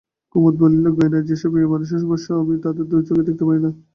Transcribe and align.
কুমুদ 0.31 0.55
বলিল, 0.61 0.85
গয়না 0.97 1.19
যেসব 1.29 1.49
মেয়েমানুষের 1.55 1.99
সর্বস্ব, 2.01 2.27
আমি 2.41 2.55
তাদের 2.65 2.85
দুচোখে 2.91 3.27
দেখতে 3.27 3.43
পারি 3.47 3.59
না। 3.65 3.71